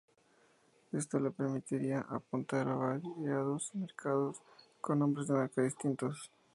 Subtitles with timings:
[0.91, 4.41] Esto le permitiría apuntar a variados mercados
[4.81, 6.31] con nombres de marca distintos.